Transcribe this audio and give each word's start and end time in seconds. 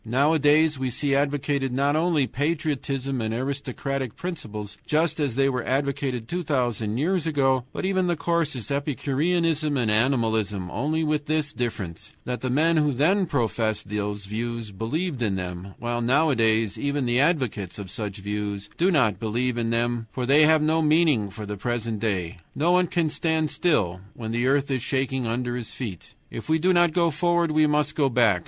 Nowadays 0.03 0.79
we 0.79 0.89
see 0.89 1.13
advocated 1.13 1.71
not 1.71 1.95
only 1.95 2.25
patriotism 2.25 3.21
and 3.21 3.35
aristocratic 3.35 4.15
principles 4.15 4.75
just 4.83 5.19
as 5.19 5.35
they 5.35 5.47
were 5.47 5.61
advocated 5.63 6.27
two 6.27 6.41
thousand 6.41 6.97
years 6.97 7.27
ago, 7.27 7.65
but 7.71 7.85
even 7.85 8.07
the 8.07 8.15
coarsest 8.15 8.71
epicureanism 8.71 9.77
and 9.77 9.91
animalism, 9.91 10.71
only 10.71 11.03
with 11.03 11.27
this 11.27 11.53
difference, 11.53 12.13
that 12.25 12.41
the 12.41 12.49
men 12.49 12.77
who 12.77 12.93
then 12.93 13.27
professed 13.27 13.89
those 13.89 14.25
views 14.25 14.71
believed 14.71 15.21
in 15.21 15.35
them, 15.35 15.75
while 15.77 16.01
nowadays 16.01 16.79
even 16.79 17.05
the 17.05 17.19
advocates 17.19 17.77
of 17.77 17.91
such 17.91 18.17
views 18.17 18.71
do 18.77 18.89
not 18.89 19.19
believe 19.19 19.55
in 19.55 19.69
them, 19.69 20.07
for 20.11 20.25
they 20.25 20.45
have 20.47 20.63
no 20.63 20.81
meaning 20.81 21.29
for 21.29 21.45
the 21.45 21.57
present 21.57 21.99
day. 21.99 22.39
No 22.55 22.71
one 22.71 22.87
can 22.87 23.07
stand 23.07 23.51
still 23.51 24.01
when 24.15 24.31
the 24.31 24.47
earth 24.47 24.71
is 24.71 24.81
shaking 24.81 25.27
under 25.27 25.55
his 25.55 25.75
feet. 25.75 26.15
If 26.31 26.49
we 26.49 26.57
do 26.57 26.73
not 26.73 26.91
go 26.91 27.11
forward 27.11 27.51
we 27.51 27.67
must 27.67 27.93
go 27.93 28.09
back. 28.09 28.39